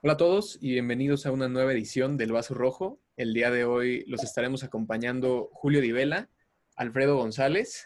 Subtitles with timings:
[0.00, 3.00] Hola a todos y bienvenidos a una nueva edición del Vaso Rojo.
[3.16, 6.30] El día de hoy los estaremos acompañando Julio Divela,
[6.76, 7.84] Alfredo González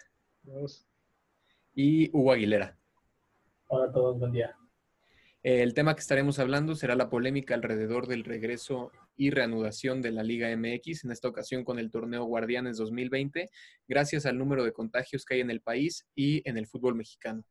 [1.74, 2.78] y Hugo Aguilera.
[3.68, 4.54] Hola a todos, buen día.
[5.42, 10.22] El tema que estaremos hablando será la polémica alrededor del regreso y reanudación de la
[10.22, 13.48] Liga MX, en esta ocasión con el torneo Guardianes 2020,
[13.88, 17.42] gracias al número de contagios que hay en el país y en el fútbol mexicano.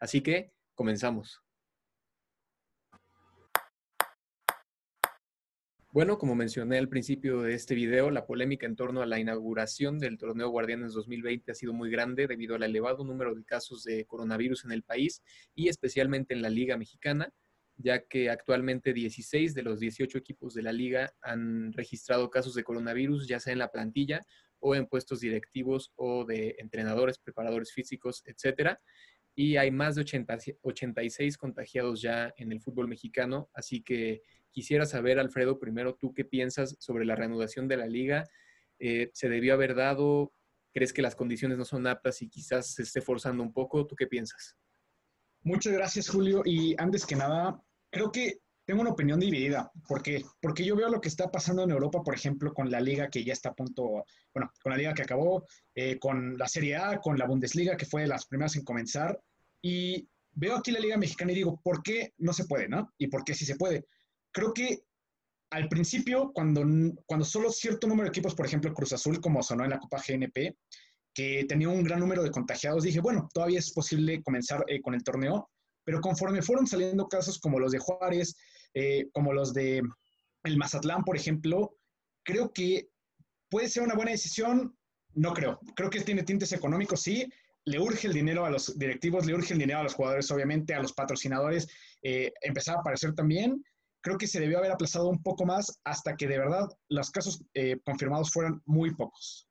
[0.00, 1.42] Así que comenzamos.
[5.96, 9.98] Bueno, como mencioné al principio de este video, la polémica en torno a la inauguración
[9.98, 14.04] del torneo Guardianes 2020 ha sido muy grande debido al elevado número de casos de
[14.04, 15.22] coronavirus en el país
[15.54, 17.32] y especialmente en la Liga Mexicana,
[17.78, 22.62] ya que actualmente 16 de los 18 equipos de la liga han registrado casos de
[22.62, 24.20] coronavirus, ya sea en la plantilla
[24.58, 28.82] o en puestos directivos o de entrenadores, preparadores físicos, etcétera.
[29.34, 34.20] Y hay más de 80, 86 contagiados ya en el fútbol mexicano, así que
[34.56, 38.24] Quisiera saber, Alfredo, primero tú qué piensas sobre la reanudación de la liga.
[38.78, 40.32] Eh, ¿Se debió haber dado?
[40.72, 43.86] ¿Crees que las condiciones no son aptas y quizás se esté forzando un poco?
[43.86, 44.56] ¿Tú qué piensas?
[45.42, 46.40] Muchas gracias, Julio.
[46.46, 49.70] Y antes que nada, creo que tengo una opinión dividida.
[49.86, 50.24] ¿Por qué?
[50.40, 53.24] Porque yo veo lo que está pasando en Europa, por ejemplo, con la liga que
[53.24, 56.98] ya está a punto, bueno, con la liga que acabó, eh, con la Serie A,
[56.98, 59.20] con la Bundesliga, que fue de las primeras en comenzar.
[59.60, 62.94] Y veo aquí la liga mexicana y digo, ¿por qué no se puede, no?
[62.96, 63.84] ¿Y por qué sí se puede?
[64.36, 64.82] Creo que
[65.50, 66.62] al principio, cuando,
[67.06, 70.02] cuando solo cierto número de equipos, por ejemplo Cruz Azul, como sonó en la Copa
[70.06, 70.54] GNP,
[71.14, 74.92] que tenía un gran número de contagiados, dije, bueno, todavía es posible comenzar eh, con
[74.92, 75.48] el torneo,
[75.84, 78.36] pero conforme fueron saliendo casos como los de Juárez,
[78.74, 79.80] eh, como los de
[80.44, 81.78] el Mazatlán, por ejemplo,
[82.22, 82.90] creo que
[83.48, 84.76] puede ser una buena decisión,
[85.14, 85.58] no creo.
[85.74, 87.26] Creo que tiene tintes económicos, sí,
[87.64, 90.74] le urge el dinero a los directivos, le urge el dinero a los jugadores, obviamente,
[90.74, 91.66] a los patrocinadores,
[92.02, 93.64] eh, empezar a aparecer también,
[94.06, 97.44] creo que se debió haber aplazado un poco más hasta que de verdad los casos
[97.54, 99.48] eh, confirmados fueran muy pocos.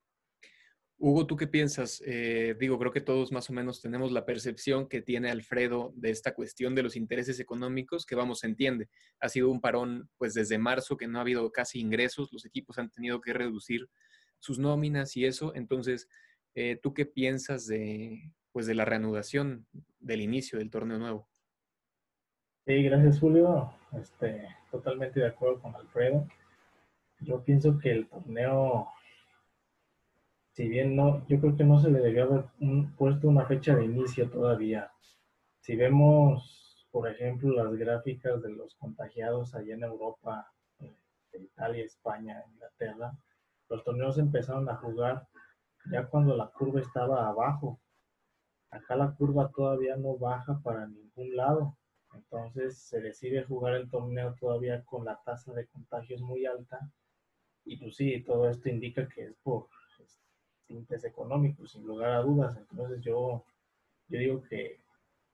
[0.97, 2.01] Hugo, ¿tú qué piensas?
[2.05, 6.09] Eh, digo, creo que todos más o menos tenemos la percepción que tiene Alfredo de
[6.09, 8.87] esta cuestión de los intereses económicos, que vamos, se entiende.
[9.19, 12.77] Ha sido un parón, pues desde marzo, que no ha habido casi ingresos, los equipos
[12.77, 13.89] han tenido que reducir
[14.39, 15.53] sus nóminas y eso.
[15.53, 16.07] Entonces,
[16.53, 19.67] eh, ¿tú qué piensas de, pues, de la reanudación
[19.99, 21.27] del inicio del torneo nuevo?
[22.65, 23.69] Sí, gracias Julio.
[23.99, 26.27] Este, totalmente de acuerdo con Alfredo.
[27.21, 28.89] Yo pienso que el torneo,
[30.51, 32.45] si bien no, yo creo que no se le debió haber
[32.97, 34.91] puesto una fecha de inicio todavía.
[35.61, 40.95] Si vemos, por ejemplo, las gráficas de los contagiados allá en Europa, eh,
[41.33, 43.13] Italia, España, Inglaterra,
[43.69, 45.27] los torneos empezaron a jugar
[45.91, 47.79] ya cuando la curva estaba abajo.
[48.71, 51.77] Acá la curva todavía no baja para ningún lado.
[52.15, 56.79] Entonces se decide jugar el torneo todavía con la tasa de contagios muy alta.
[57.65, 59.67] Y pues sí, todo esto indica que es por
[60.67, 62.57] tintes económicos, sin lugar a dudas.
[62.57, 63.45] Entonces yo,
[64.07, 64.79] yo digo que,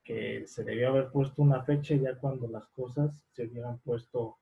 [0.04, 4.38] que se debió haber puesto una fecha ya cuando las cosas se hubieran puesto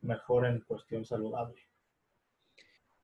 [0.00, 1.60] mejor en cuestión saludable.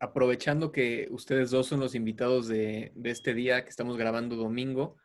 [0.00, 4.96] Aprovechando que ustedes dos son los invitados de, de este día que estamos grabando domingo,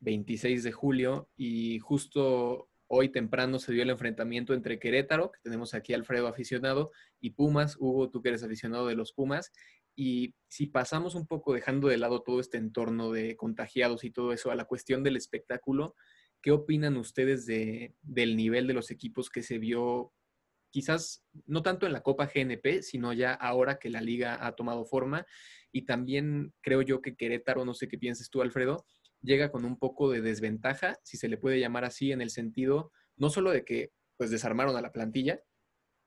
[0.00, 5.74] 26 de julio, y justo Hoy temprano se dio el enfrentamiento entre Querétaro, que tenemos
[5.74, 7.76] aquí Alfredo aficionado, y Pumas.
[7.78, 9.52] Hugo, tú que eres aficionado de los Pumas.
[9.96, 14.32] Y si pasamos un poco dejando de lado todo este entorno de contagiados y todo
[14.32, 15.96] eso a la cuestión del espectáculo,
[16.42, 20.12] ¿qué opinan ustedes de, del nivel de los equipos que se vio
[20.70, 24.84] quizás no tanto en la Copa GNP, sino ya ahora que la liga ha tomado
[24.84, 25.26] forma?
[25.72, 28.84] Y también creo yo que Querétaro, no sé qué piensas tú, Alfredo,
[29.26, 32.92] llega con un poco de desventaja, si se le puede llamar así, en el sentido
[33.16, 35.40] no solo de que pues desarmaron a la plantilla,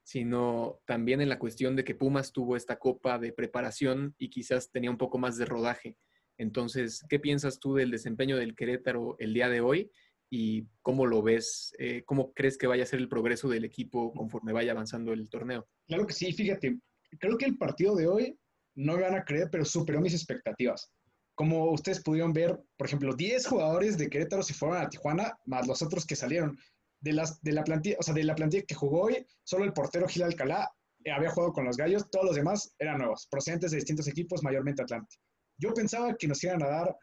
[0.03, 4.72] sino también en la cuestión de que Pumas tuvo esta copa de preparación y quizás
[4.72, 5.97] tenía un poco más de rodaje.
[6.38, 9.91] Entonces, ¿qué piensas tú del desempeño del Querétaro el día de hoy
[10.31, 11.75] y cómo lo ves?
[11.78, 15.30] Eh, ¿Cómo crees que vaya a ser el progreso del equipo conforme vaya avanzando el
[15.30, 15.68] torneo?
[15.88, 16.80] Claro que sí, fíjate,
[17.19, 18.39] creo que el partido de hoy,
[18.75, 20.92] no me van a creer, pero superó mis expectativas
[21.39, 25.65] como ustedes pudieron ver, por ejemplo, 10 jugadores de Querétaro se fueron a Tijuana, más
[25.68, 26.57] los otros que salieron.
[27.00, 30.24] De, la plantilla, o sea, de la plantilla que jugó hoy, solo el portero Gil
[30.24, 30.69] Alcalá
[31.06, 34.44] eh, había jugado con los Gallos, todos los demás eran nuevos, procedentes de distintos equipos,
[34.44, 35.15] mayormente Atlante.
[35.57, 36.97] Yo pensaba que nos iban a dar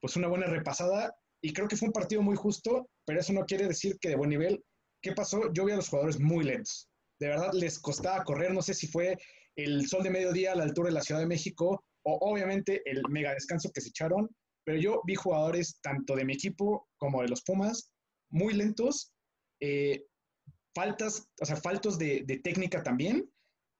[0.00, 3.44] pues una buena repasada y creo que fue un partido muy justo, pero eso no
[3.44, 4.64] quiere decir que de buen nivel.
[5.02, 5.52] ¿Qué pasó?
[5.52, 6.88] Yo vi a los jugadores muy lentos.
[7.20, 9.18] De verdad les costaba correr, no sé si fue
[9.54, 13.02] el sol de mediodía a la altura de la Ciudad de México o obviamente el
[13.08, 14.28] mega descanso que se echaron,
[14.64, 17.92] pero yo vi jugadores tanto de mi equipo como de los Pumas
[18.30, 19.12] muy lentos.
[19.60, 20.04] Eh,
[20.74, 23.30] faltas, o sea, faltos de, técnica también.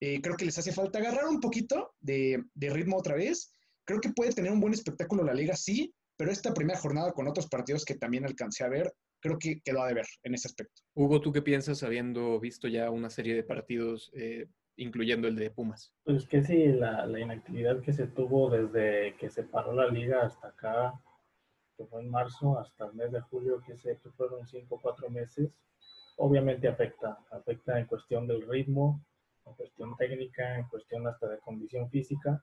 [0.00, 3.54] Eh, creo que les hace falta agarrar un poquito de, ritmo otra vez.
[3.84, 7.26] Creo que puede tener un buen espectáculo la liga, sí, pero esta primera jornada con
[7.26, 10.82] otros partidos que también alcancé a ver, creo que quedó a deber en ese aspecto.
[10.94, 14.46] Hugo, ¿tú qué piensas habiendo visto ya una serie de partidos, eh,
[14.76, 15.94] incluyendo el de Pumas?
[16.04, 20.22] Pues que sí, la, la, inactividad que se tuvo desde que se paró la liga
[20.22, 20.94] hasta acá,
[21.76, 24.80] que fue en marzo, hasta el mes de julio, que, sé, que fueron cinco o
[24.80, 25.50] cuatro meses,
[26.16, 29.04] obviamente afecta, afecta en cuestión del ritmo,
[29.46, 32.42] en cuestión técnica, en cuestión hasta de condición física.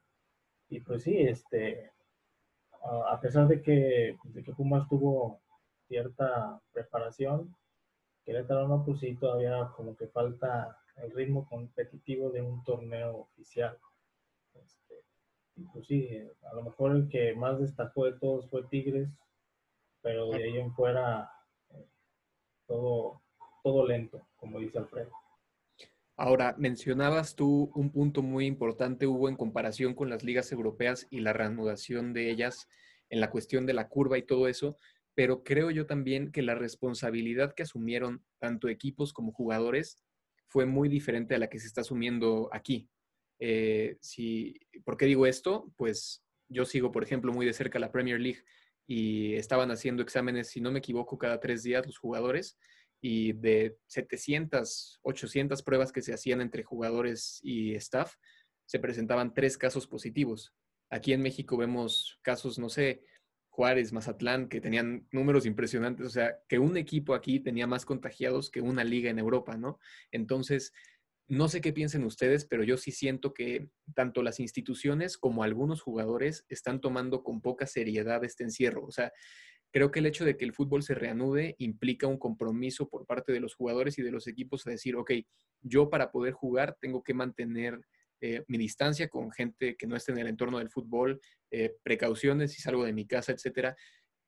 [0.69, 1.91] Y pues sí, este,
[2.83, 5.41] a pesar de que, de que Pumas tuvo
[5.87, 7.55] cierta preparación,
[8.25, 13.77] Querétaro no, pues sí, todavía como que falta el ritmo competitivo de un torneo oficial.
[14.53, 14.95] Este,
[15.73, 16.09] pues sí,
[16.49, 19.09] a lo mejor el que más destacó de todos fue Tigres,
[20.01, 21.29] pero de ahí en fuera
[21.71, 21.85] eh,
[22.67, 23.21] todo,
[23.63, 25.11] todo lento, como dice Alfredo.
[26.15, 31.21] Ahora, mencionabas tú un punto muy importante, Hugo, en comparación con las ligas europeas y
[31.21, 32.67] la reanudación de ellas
[33.09, 34.77] en la cuestión de la curva y todo eso,
[35.15, 39.97] pero creo yo también que la responsabilidad que asumieron tanto equipos como jugadores
[40.49, 42.89] fue muy diferente a la que se está asumiendo aquí.
[43.39, 45.71] Eh, si, ¿Por qué digo esto?
[45.77, 48.43] Pues yo sigo, por ejemplo, muy de cerca la Premier League
[48.87, 52.57] y estaban haciendo exámenes, si no me equivoco, cada tres días los jugadores
[53.01, 58.15] y de 700, 800 pruebas que se hacían entre jugadores y staff,
[58.65, 60.53] se presentaban tres casos positivos.
[60.89, 63.03] Aquí en México vemos casos, no sé,
[63.59, 68.49] Juárez, Mazatlán, que tenían números impresionantes, o sea, que un equipo aquí tenía más contagiados
[68.49, 69.79] que una liga en Europa, ¿no?
[70.13, 70.71] Entonces,
[71.27, 75.81] no sé qué piensen ustedes, pero yo sí siento que tanto las instituciones como algunos
[75.81, 78.85] jugadores están tomando con poca seriedad este encierro.
[78.85, 79.11] O sea,
[79.71, 83.31] Creo que el hecho de que el fútbol se reanude implica un compromiso por parte
[83.31, 85.11] de los jugadores y de los equipos a decir, ok,
[85.61, 87.79] yo para poder jugar tengo que mantener
[88.19, 92.53] eh, mi distancia con gente que no esté en el entorno del fútbol, eh, precauciones
[92.53, 93.75] si salgo de mi casa, etcétera.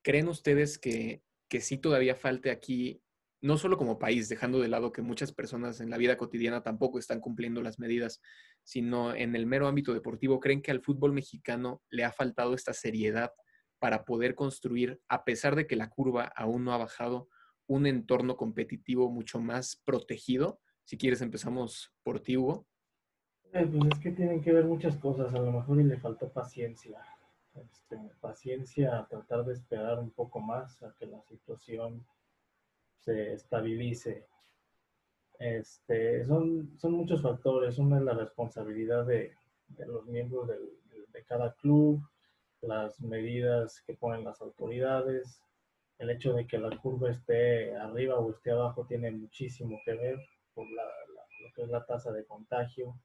[0.03, 3.01] ¿Creen ustedes que, que sí todavía falte aquí,
[3.41, 6.99] no solo como país, dejando de lado que muchas personas en la vida cotidiana tampoco
[6.99, 8.21] están cumpliendo las medidas,
[8.63, 12.73] sino en el mero ámbito deportivo, creen que al fútbol mexicano le ha faltado esta
[12.73, 13.31] seriedad
[13.79, 17.29] para poder construir, a pesar de que la curva aún no ha bajado,
[17.67, 20.61] un entorno competitivo mucho más protegido?
[20.85, 22.67] Si quieres, empezamos por ti, Hugo.
[23.53, 26.29] Eh, pues es que tienen que ver muchas cosas, a lo mejor y le faltó
[26.29, 27.01] paciencia.
[27.55, 32.05] Este, paciencia a tratar de esperar un poco más a que la situación
[32.99, 34.25] se estabilice.
[35.37, 37.77] Este, son, son muchos factores.
[37.77, 39.35] Una es la responsabilidad de,
[39.85, 42.01] los miembros de cada club,
[42.61, 45.41] las medidas que ponen las autoridades,
[45.97, 50.19] el hecho de que la curva esté arriba o esté abajo tiene muchísimo que ver
[50.53, 52.95] por la, lo que es la tasa de contagio.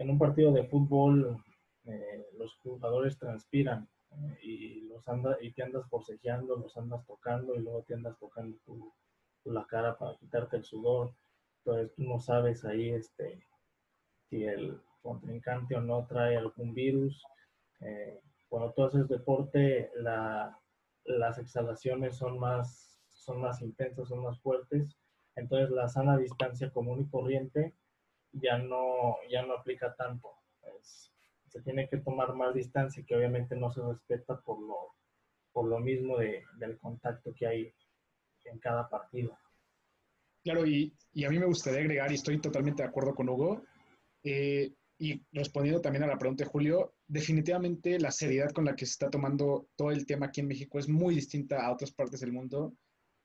[0.00, 1.44] En un partido de fútbol
[1.84, 7.54] eh, los jugadores transpiran eh, y, los anda, y te andas forcejeando, los andas tocando
[7.54, 8.94] y luego te andas tocando tu,
[9.44, 11.12] la cara para quitarte el sudor.
[11.58, 13.46] Entonces tú no sabes ahí este,
[14.30, 17.22] si el contrincante o no trae algún virus.
[17.80, 24.96] Eh, cuando tú haces deporte, las exhalaciones son más, son más intensas, son más fuertes.
[25.36, 27.74] Entonces la sana distancia común y corriente
[28.32, 30.28] ya no, ya no aplica tanto.
[31.48, 34.94] se tiene que tomar más distancia que obviamente no se respeta por lo,
[35.52, 37.74] por lo mismo del contacto que hay
[38.44, 39.36] en cada partido.
[40.42, 43.62] Claro, y, y, a mí me gustaría agregar, y estoy totalmente de acuerdo con Hugo,
[44.22, 48.84] eh, y respondiendo también a la pregunta de Julio, definitivamente la seriedad con la que
[48.84, 52.20] se está tomando todo el tema aquí en México es muy distinta a otras partes
[52.20, 52.74] del mundo.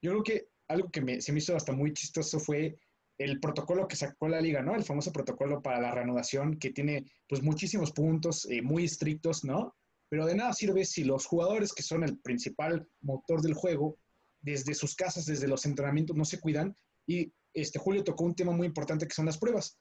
[0.00, 2.78] Yo creo que algo que se me hizo hasta muy chistoso fue
[3.18, 4.74] el protocolo que sacó la liga, ¿no?
[4.74, 9.74] El famoso protocolo para la reanudación que tiene pues muchísimos puntos eh, muy estrictos, ¿no?
[10.08, 13.98] Pero de nada sirve si los jugadores que son el principal motor del juego,
[14.40, 16.76] desde sus casas, desde los entrenamientos, no se cuidan.
[17.06, 19.78] Y este Julio tocó un tema muy importante que son las pruebas.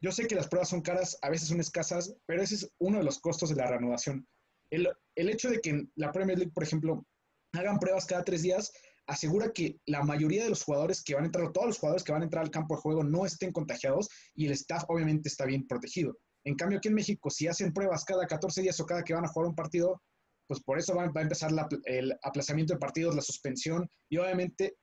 [0.00, 2.98] Yo sé que las pruebas son caras, a veces son escasas, pero ese es uno
[2.98, 4.28] de los costos de la reanudación.
[4.70, 7.06] El, hecho de que en la Premier League, por ejemplo,
[7.52, 8.72] hagan pruebas cada tres días,
[9.06, 12.12] asegura que la mayoría de los jugadores que van a entrar, todos los jugadores que
[12.12, 15.44] van a entrar al campo de juego no estén contagiados y el staff obviamente está
[15.44, 16.16] bien protegido.
[16.44, 19.24] En cambio, aquí en México, si hacen pruebas cada 14 días o cada que van
[19.24, 20.02] a jugar un partido,
[20.46, 21.50] pues por eso va, a empezar
[21.84, 24.76] el aplazamiento de partidos, la suspensión y obviamente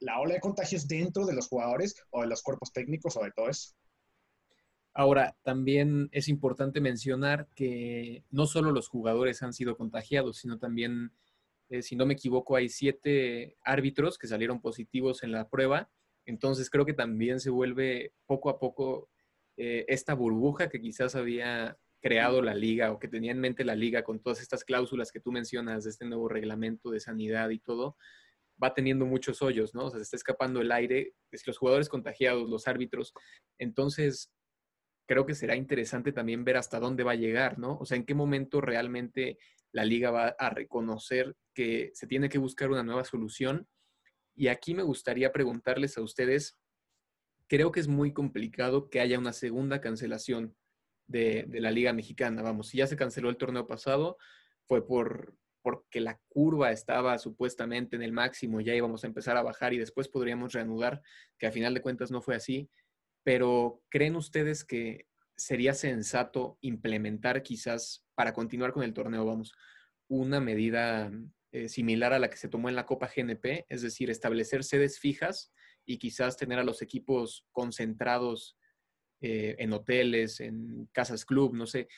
[0.00, 3.32] la ola de contagios dentro de los jugadores o de los cuerpos técnicos o de
[3.32, 3.72] todo eso.
[4.96, 11.10] Ahora, también es importante mencionar que no solo los jugadores han sido contagiados, sino también,
[11.70, 15.90] eh, si no me equivoco, hay siete árbitros que salieron positivos en la prueba
[16.26, 19.10] Entonces creo que también se vuelve poco a poco
[19.56, 23.74] eh, esta burbuja que quizás había creado la liga o que tenía en mente la
[23.74, 27.60] liga con todas estas cláusulas que tú mencionas de este nuevo reglamento de sanidad y
[27.60, 27.96] todo,
[28.62, 29.86] va teniendo muchos hoyos, ¿no?
[29.86, 33.14] O sea, se está escapando el aire, es los jugadores contagiados, los árbitros.
[33.58, 34.30] Entonces,
[35.06, 37.78] creo que será interesante también ver hasta dónde va a llegar, ¿no?
[37.78, 39.38] O sea, en qué momento realmente
[39.74, 43.66] la liga va a reconocer que se tiene que buscar una nueva solución.
[44.36, 46.56] Y aquí me gustaría preguntarles a ustedes,
[47.48, 50.56] creo que es muy complicado que haya una segunda cancelación
[51.08, 52.40] de, la Liga Mexicana.
[52.40, 54.16] Vamos, si ya se canceló el torneo pasado,
[54.68, 59.42] fue por, porque la curva estaba supuestamente en el máximo, ya íbamos a empezar a
[59.42, 61.02] bajar y después podríamos reanudar,
[61.36, 62.70] que a final de cuentas no fue así.
[63.24, 69.52] Pero ¿creen ustedes que sería sensato implementar quizás para continuar con el torneo, vamos,
[70.08, 71.10] una medida
[71.52, 74.98] eh, similar a la que se tomó en la Copa GNP, es decir, establecer sedes
[74.98, 75.52] fijas
[75.86, 78.56] y quizás tener a los equipos concentrados
[79.20, 81.88] eh, en hoteles, en casas club, no sé,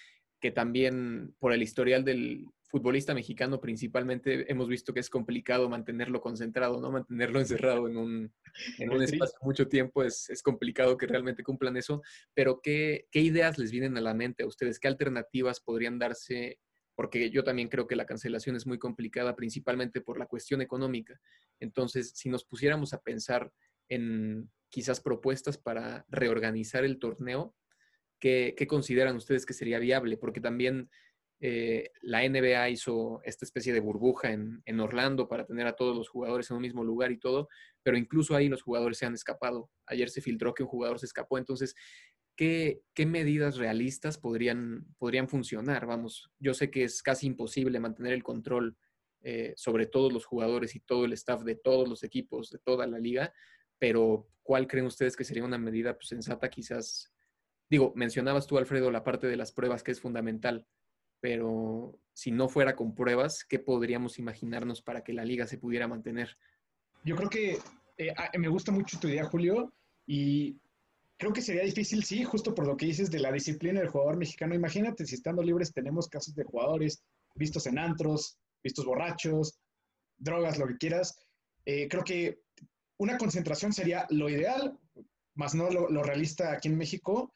[0.40, 6.20] que también por el historial del futbolista mexicano principalmente hemos visto que es complicado mantenerlo
[6.20, 6.90] concentrado, ¿no?
[6.90, 8.32] Mantenerlo encerrado en un,
[8.78, 12.02] en un espacio mucho tiempo es, es, complicado que realmente cumplan eso,
[12.34, 14.78] pero ¿qué, ¿qué ideas les vienen a la mente a ustedes?
[14.78, 16.58] ¿Qué alternativas podrían darse
[16.96, 21.20] porque yo también creo que la cancelación es muy complicada, principalmente por la cuestión económica.
[21.60, 23.52] Entonces, si nos pusiéramos a pensar
[23.88, 27.54] en quizás propuestas para reorganizar el torneo,
[28.18, 30.16] ¿qué, consideran ustedes que sería viable?
[30.16, 30.90] Porque también
[31.38, 35.94] eh, la NBA hizo esta especie de burbuja en, en, Orlando para tener a todos
[35.94, 37.48] los jugadores en un mismo lugar y todo,
[37.82, 39.70] pero incluso ahí los jugadores se han escapado.
[39.86, 41.74] Ayer se filtró que un jugador se escapó, entonces,
[42.36, 45.86] ¿qué, medidas realistas podrían, podrían funcionar?
[45.86, 48.76] Vamos, yo sé que es casi imposible mantener el control
[49.22, 52.86] eh, sobre todos los jugadores y todo el staff de todos los equipos, de toda
[52.86, 53.32] la liga,
[53.78, 57.12] pero ¿cuál creen ustedes que sería una medida pues, sensata quizás?
[57.68, 60.66] Digo, mencionabas tú, Alfredo, la parte de las pruebas que es fundamental,
[61.20, 65.88] pero si no fuera con pruebas, ¿qué podríamos imaginarnos para que la liga se pudiera
[65.88, 66.36] mantener?
[67.04, 67.58] Yo creo que
[67.98, 69.72] eh, me gusta mucho tu idea, Julio,
[70.06, 70.58] y
[71.16, 74.16] creo que sería difícil, sí, justo por lo que dices de la disciplina del jugador
[74.16, 74.54] mexicano.
[74.54, 77.02] Imagínate si estando libres tenemos casos de jugadores
[77.34, 79.58] vistos en antros, vistos borrachos,
[80.18, 81.18] drogas, lo que quieras.
[81.64, 82.40] Eh, creo que
[82.98, 84.78] una concentración sería lo ideal,
[85.34, 87.34] más no lo, realista aquí en México.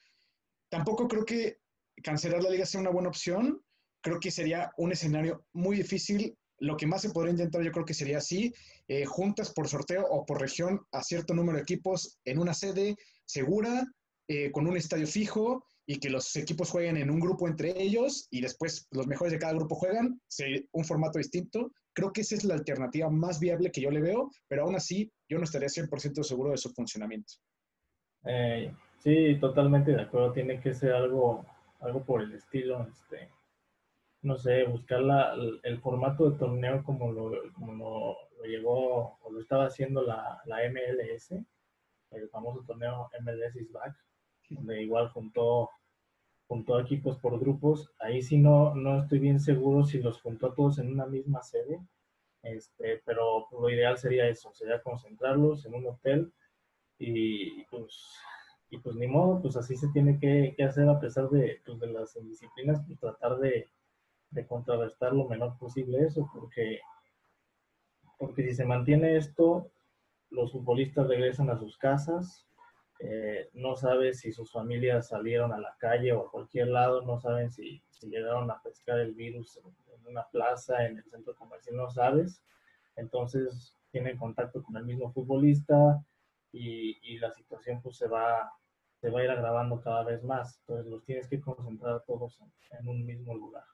[0.70, 1.60] Tampoco creo que
[2.02, 3.62] cancelar la liga sea una buena opción.
[4.00, 6.36] Creo que sería un escenario muy difícil.
[6.58, 8.52] Lo que más se podría intentar yo creo que sería así,
[8.88, 12.96] eh, juntas por sorteo o por región a cierto número de equipos en una sede
[13.24, 13.86] segura,
[14.28, 18.28] eh, con un estadio fijo y que los equipos jueguen en un grupo entre ellos
[18.30, 20.20] y después los mejores de cada grupo juegan,
[20.70, 21.72] un formato distinto.
[21.92, 25.10] Creo que esa es la alternativa más viable que yo le veo, pero aún así
[25.28, 27.32] yo no estaría 100% seguro de su funcionamiento.
[28.24, 30.32] Eh, sí, totalmente de acuerdo.
[30.32, 31.44] Tiene que ser algo,
[31.80, 33.28] algo por el estilo, este,
[34.22, 35.00] no sé, buscar
[35.62, 40.58] el, formato de torneo como lo, como lo, llegó o lo estaba haciendo la, la
[40.70, 41.32] MLS,
[42.10, 43.94] el famoso torneo MLS is back,
[44.50, 45.70] donde igual juntó
[46.50, 47.92] juntó equipos por grupos.
[48.00, 51.42] Ahí sí no, no estoy bien seguro si los juntó a todos en una misma
[51.44, 51.80] sede,
[52.42, 56.32] este, pero lo ideal sería eso, sería concentrarlos en un hotel
[56.98, 58.18] y pues,
[58.68, 61.86] y pues ni modo, pues así se tiene que, hacer a pesar de, pues, de
[61.86, 63.70] las indisciplinas, pues tratar de,
[64.30, 66.80] de contrarrestar lo menor posible eso, porque,
[68.18, 69.70] porque si se mantiene esto,
[70.30, 72.46] los futbolistas regresan a sus casas,
[73.02, 77.18] eh, no sabe si sus familias salieron a la calle o a cualquier lado, no
[77.18, 81.90] saben si, llegaron a pescar el virus en una plaza, en el centro comercial, no
[81.90, 82.42] sabes.
[82.96, 86.02] Entonces tienen contacto con el mismo futbolista
[86.52, 88.52] y, la situación pues se va,
[89.00, 90.58] se va a ir agravando cada vez más.
[90.60, 92.38] Entonces los tienes que concentrar todos
[92.78, 93.64] en, un mismo lugar.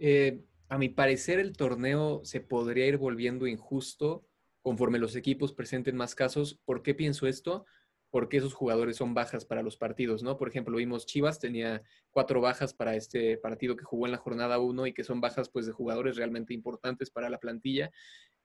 [0.00, 4.26] Eh, a mi parecer el torneo se podría ir volviendo injusto
[4.62, 6.60] conforme los equipos presenten más casos.
[6.64, 7.64] ¿Por qué pienso esto?
[8.10, 10.36] porque esos jugadores son bajas para los partidos, ¿no?
[10.36, 14.58] Por ejemplo, vimos Chivas tenía cuatro bajas para este partido que jugó en la jornada
[14.58, 17.90] 1 y que son bajas pues de jugadores realmente importantes para la plantilla,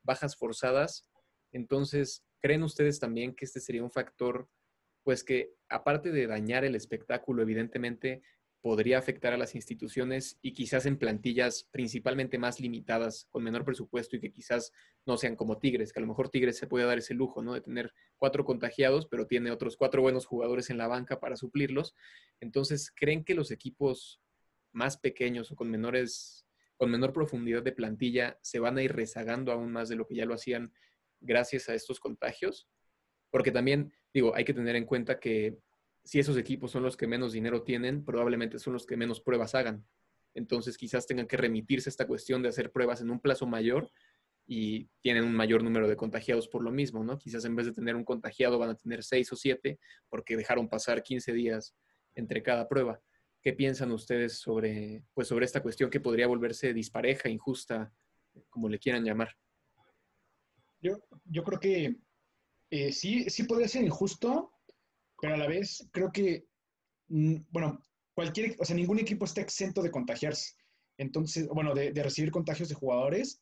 [0.03, 1.09] bajas forzadas.
[1.51, 4.47] Entonces, ¿creen ustedes también que este sería un factor
[5.03, 8.21] pues que aparte de dañar el espectáculo, evidentemente
[8.65, 14.15] podría afectar a las instituciones y quizás en plantillas principalmente más limitadas, con menor presupuesto
[14.15, 14.73] y que quizás
[15.05, 17.53] no sean como Tigres, que a lo mejor Tigres se puede dar ese lujo, ¿no?
[17.53, 21.93] De tener cuatro contagiados, pero tiene otros cuatro buenos jugadores en la banca para suplirlos.
[22.39, 24.19] Entonces, ¿creen que los equipos
[24.71, 29.51] más pequeños o con menores, con menor profundidad de plantilla se van a ir rezagando
[29.51, 30.73] aún más de lo que ya lo hacían
[31.21, 32.67] gracias a estos contagios?
[33.29, 35.55] Porque también, digo, hay que tener en cuenta que
[36.05, 39.55] si esos equipos son los que menos dinero tienen, probablemente son los que menos pruebas
[39.55, 39.85] hagan.
[40.35, 43.91] Entonces quizás tengan que remitirse a esta cuestión de hacer pruebas en un plazo mayor
[44.45, 47.17] y tienen un mayor número de contagiados por lo mismo, ¿no?
[47.17, 50.69] Quizás en vez de tener un contagiado van a tener seis o siete porque dejaron
[50.69, 51.75] pasar 15 días
[52.13, 53.01] entre cada prueba.
[53.41, 57.91] ¿Qué piensan ustedes sobre, pues, sobre esta cuestión que podría volverse dispareja, injusta,
[58.49, 59.35] como le quieran llamar?
[60.81, 61.95] Yo, yo creo que
[62.69, 64.54] eh, sí, sí podría ser injusto,
[65.19, 66.45] pero a la vez creo que,
[67.07, 67.81] mm, bueno,
[68.13, 70.55] cualquier, o sea, ningún equipo está exento de contagiarse.
[70.97, 73.41] Entonces, bueno, de, recibir contagios de jugadores.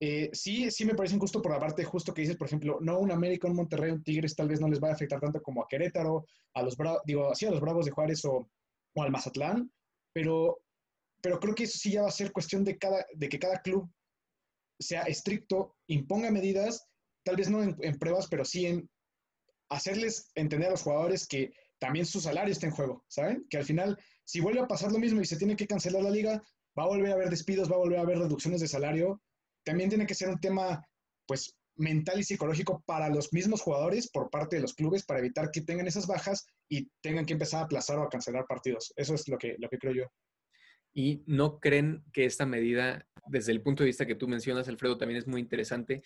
[0.00, 3.00] Eh, sí, sí me parece injusto por la parte justo que dices, por ejemplo, no
[3.00, 5.62] un América, un Monterrey, un Tigres tal vez no les va a afectar tanto como
[5.62, 6.24] a Querétaro,
[6.54, 8.48] a los Bravos, digo, sí, a los Bravos de Juárez o,
[8.94, 9.72] o, al Mazatlán,
[10.12, 10.60] pero,
[11.20, 13.60] pero creo que eso sí ya va a ser cuestión de, cada, de que cada
[13.60, 13.90] club
[14.78, 16.86] sea estricto, imponga medidas,
[17.24, 18.88] tal vez no en pruebas, pero sí en
[19.68, 23.46] hacerles entender a los jugadores que también su salario está en juego, ¿saben?
[23.48, 26.10] Que al final, si vuelve a pasar lo mismo y se tiene que cancelar la
[26.10, 26.42] liga,
[26.78, 29.22] va a volver a haber despidos, va a volver a haber reducciones de salario.
[29.64, 30.84] También tiene que ser un tema,
[31.26, 35.50] pues, mental y psicológico para los mismos jugadores por parte de los clubes para evitar
[35.50, 38.92] que tengan esas bajas y tengan que empezar a aplazar o a cancelar partidos.
[38.96, 40.04] Eso es lo que, lo que creo yo.
[40.92, 44.98] ¿Y no creen que esta medida, desde el punto de vista que tú mencionas, Alfredo,
[44.98, 46.02] también es muy interesante?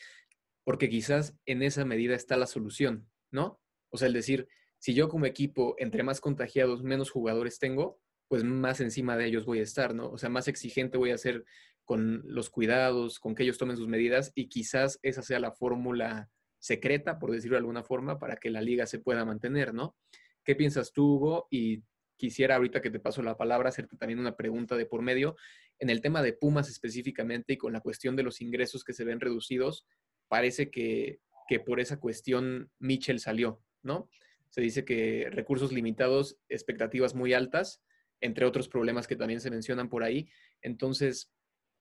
[0.65, 3.61] Porque quizás en esa medida está la solución, ¿no?
[3.91, 4.49] O sea, el decir,
[4.79, 9.45] si yo como equipo, entre más contagiados, menos jugadores tengo, pues más encima de ellos
[9.45, 10.11] voy a estar, ¿no?
[10.11, 11.45] O sea, más exigente voy a ser
[11.85, 16.31] con los cuidados, con que ellos tomen sus medidas y quizás esa sea la fórmula
[16.59, 19.97] secreta, por decirlo de alguna forma, para que la liga se pueda mantener, ¿no?
[20.45, 21.49] ¿Qué piensas tú, Hugo?
[21.51, 21.83] Y
[22.17, 25.37] quisiera ahorita que te paso la palabra hacerte también una pregunta de por medio.
[25.79, 29.05] En el tema de Pumas específicamente y con la cuestión de los ingresos que se
[29.05, 29.87] ven reducidos,
[30.29, 34.09] parece que, que por esa cuestión Mitchell salió, ¿no?
[34.49, 37.83] Se dice que recursos limitados, expectativas muy altas,
[38.21, 40.29] entre otros problemas que también se mencionan por ahí.
[40.61, 41.33] Entonces,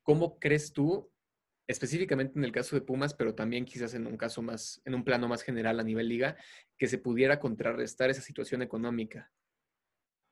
[0.04, 1.12] ¿cómo crees tú,
[1.68, 5.04] específicamente en el caso de Pumas, pero también quizás en un caso más, en un
[5.04, 6.38] plano más general a nivel liga,
[6.78, 9.32] que se pudiera contrarrestar esa situación económica?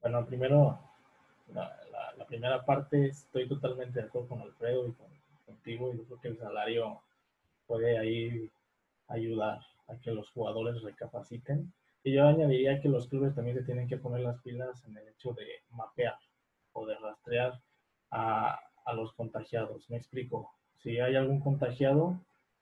[0.02, 0.80] Bueno, primero,
[1.54, 4.96] la, primera parte, estoy totalmente de acuerdo con Alfredo y
[5.46, 5.94] contigo.
[5.94, 7.02] Yo creo que el salario
[7.66, 8.50] puede ahí
[9.10, 13.88] ayudar a que los jugadores recapaciten y yo añadiría que los clubes también se tienen
[13.88, 16.18] que poner las pilas en el hecho de mapear
[16.72, 17.62] o de rastrear
[18.12, 18.60] a,
[18.96, 19.88] los contagiados.
[19.90, 20.52] Me explico.
[20.78, 22.20] Si hay algún contagiado,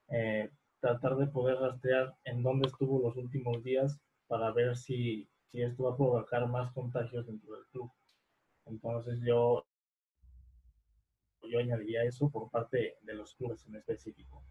[0.10, 0.50] eh,
[0.82, 5.84] tratar de poder rastrear en dónde estuvo los últimos días para ver si, si esto
[5.84, 7.92] va a provocar más contagios dentro del club.
[8.66, 9.66] Entonces yo,
[11.50, 14.44] yo añadiría eso por parte de los clubes en específico.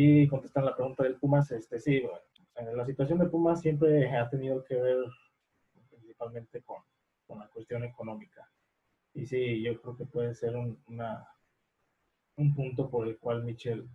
[0.00, 2.00] Y contestar la pregunta del Pumas, este sí,
[2.54, 4.98] bueno, la situación de Pumas siempre ha tenido que ver
[5.90, 6.76] principalmente con,
[7.26, 8.48] con, la cuestión económica.
[9.12, 11.26] Y sí, yo creo que puede ser un, una,
[12.36, 13.88] un punto por el cual Michel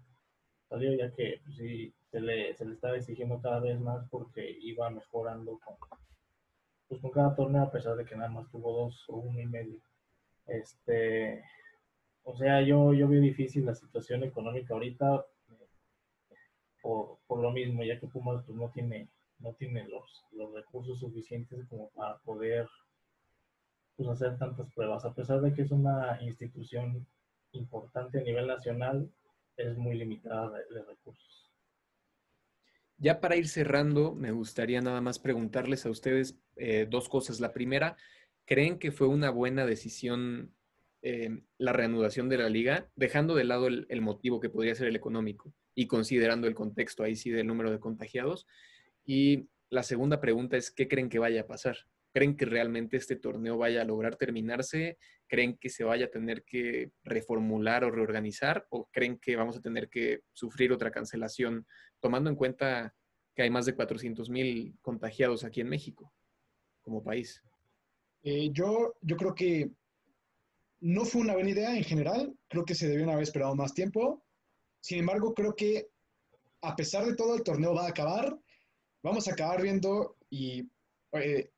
[0.68, 4.58] salió, ya que pues, sí, se le, se le estaba exigiendo cada vez más porque
[4.60, 5.78] iba mejorando con,
[6.90, 9.46] pues, con cada torneo, a pesar de que nada más tuvo dos o uno y
[9.46, 9.80] medio.
[10.48, 11.46] Este,
[12.24, 15.26] o sea, yo, yo veo difícil la situación económica ahorita
[16.84, 19.08] por, por lo mismo, ya que Pumas pues, no tiene,
[19.40, 22.68] no tiene los, los recursos suficientes como para poder
[23.96, 25.06] pues, hacer tantas pruebas.
[25.06, 27.08] A pesar de que es una institución
[27.54, 29.10] importante a nivel nacional,
[29.56, 31.52] es muy limitada de, recursos.
[32.98, 37.40] Ya para ir cerrando, me gustaría nada más preguntarles a ustedes eh, dos cosas.
[37.40, 37.96] La primera,
[38.46, 40.54] ¿creen que fue una buena decisión
[41.02, 44.96] eh, la reanudación de la liga, dejando de lado el, motivo que podría ser el
[44.96, 45.54] económico?
[45.76, 48.48] Y considerando el contexto ahí sí del número de contagiados.
[49.06, 51.78] Y la segunda pregunta es, ¿qué creen que vaya a pasar?
[52.14, 55.00] ¿Creen que realmente este torneo vaya a lograr terminarse?
[55.28, 58.68] ¿Creen que se vaya a tener que reformular o reorganizar?
[58.70, 61.66] ¿O creen que vamos a tener que sufrir otra cancelación,
[62.00, 62.94] tomando en cuenta
[63.36, 66.14] que hay más de 400 mil contagiados aquí en México
[66.82, 67.42] como país?
[68.22, 69.72] Eh, yo, yo creo que
[70.82, 72.38] no fue una buena idea en general.
[72.48, 74.24] Creo que se debieron haber esperado más tiempo.
[74.84, 75.88] Sin embargo, creo que
[76.62, 78.38] a pesar de todo, el torneo va a acabar.
[79.02, 80.70] Vamos a acabar viendo, y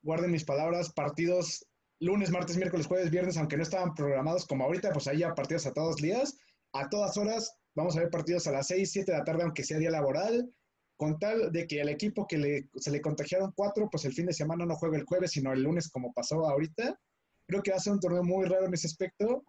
[0.04, 1.66] guarden mis palabras, partidos
[2.00, 5.66] lunes, martes, miércoles, jueves, viernes, aunque no estaban programados como ahorita, pues ahí ya partidos
[5.66, 6.38] a todos días,
[6.74, 7.58] a todas horas.
[7.74, 10.54] Vamos a ver partidos a las 6, 7 de la tarde, aunque sea día laboral,
[10.98, 14.34] con tal de que el equipo que se le contagiaron cuatro, pues el fin de
[14.34, 17.00] semana no juegue el jueves, sino el lunes, como pasó ahorita.
[17.48, 19.44] Creo que va a ser un torneo muy raro en ese aspecto,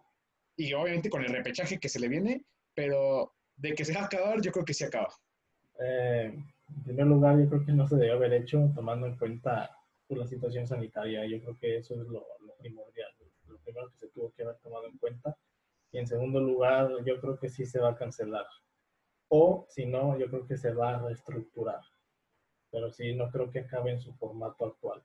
[0.55, 4.05] y obviamente con el repechaje que se le viene, pero de que se va a
[4.05, 5.13] acabar, yo creo que se acaba.
[5.79, 6.33] Eh,
[6.69, 9.71] En primer lugar, yo creo que no se debe haber hecho tomando en cuenta
[10.07, 11.25] pues, la situación sanitaria.
[11.25, 13.09] Yo creo que eso es lo, lo primordial,
[13.47, 15.37] lo primero que se tuvo que haber tomado en cuenta.
[15.91, 18.45] Y en segundo lugar, yo creo que sí se va a cancelar.
[19.29, 21.81] O si no, yo creo que se va a reestructurar.
[22.69, 25.01] Pero sí, no creo que acabe en su formato actual.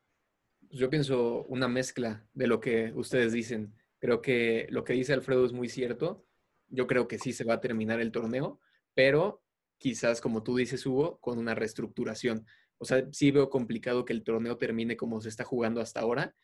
[0.71, 3.75] Yo pienso una mezcla de lo que ustedes dicen.
[4.01, 6.25] Creo que lo que dice Alfredo es muy cierto.
[6.73, 8.59] Yo creo que sí se va a terminar el torneo,
[8.95, 9.43] pero
[9.79, 12.47] quizás, como tú dices, Hugo, con una reestructuración.
[12.79, 16.35] O sea, sí veo complicado que el torneo termine como se está jugando hasta ahora,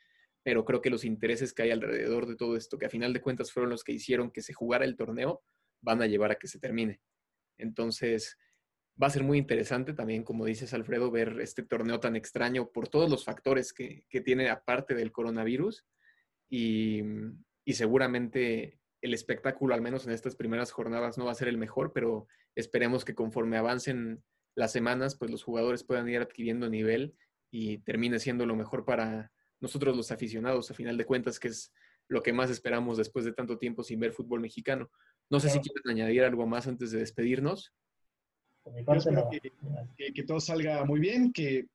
[0.43, 3.21] pero creo que los intereses que hay alrededor de todo esto, que a final de
[3.21, 5.43] cuentas fueron los que hicieron que se jugara el torneo,
[5.81, 7.01] van a llevar a que se termine.
[7.57, 8.37] Entonces,
[9.01, 12.88] va a ser muy interesante también, como dices, Alfredo, ver este torneo tan extraño por
[12.88, 15.87] todos los factores que, tiene aparte del coronavirus
[16.51, 17.03] y,
[17.64, 21.59] y seguramente el espectáculo, al menos en estas primeras jornadas, no va a ser el
[21.59, 24.23] mejor, pero esperemos que conforme avancen
[24.55, 27.15] las semanas, pues los jugadores puedan ir adquiriendo nivel
[27.51, 29.31] y termine siendo lo mejor para,
[29.61, 31.73] nosotros los aficionados, a final de cuentas, que es
[32.09, 34.91] lo que más esperamos después de tanto tiempo sin ver fútbol mexicano.
[35.31, 37.75] No sé si quieren añadir algo más antes de despedirnos.
[40.15, 41.67] que, todo salga muy bien, que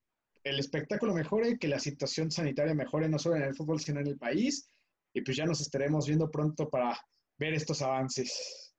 [0.44, 4.08] el espectáculo mejore, que la situación sanitaria mejore no solo en el fútbol, sino en
[4.08, 4.70] el país.
[5.14, 7.00] Y pues ya nos estaremos viendo pronto para
[7.38, 8.74] ver estos avances.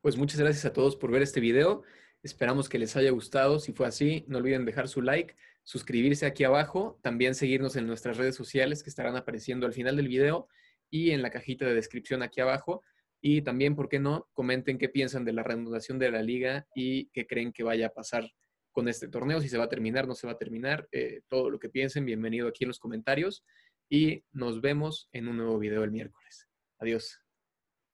[0.00, 1.82] Pues muchas gracias a todos por ver este video.
[2.22, 3.58] Esperamos que les haya gustado.
[3.58, 5.34] Si fue así, no olviden dejar su like
[5.64, 10.08] suscribirse aquí abajo, también seguirnos en nuestras redes sociales que estarán apareciendo al final del
[10.08, 10.48] video
[10.90, 12.82] y en la cajita de descripción aquí abajo.
[13.20, 14.28] Y también, ¿por qué no?
[14.32, 17.90] Comenten qué piensan de la reanudación de la liga y qué creen que vaya a
[17.90, 18.28] pasar
[18.72, 21.50] con este torneo, si se va a terminar, no se va a terminar, eh, todo
[21.50, 23.44] lo que piensen, bienvenido aquí en los comentarios
[23.88, 26.48] y nos vemos en un nuevo video el miércoles.
[26.78, 27.21] Adiós.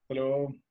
[0.09, 0.68] Hasta